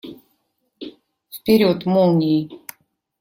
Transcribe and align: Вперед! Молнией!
Вперед! 1.35 1.85
Молнией! 1.85 2.49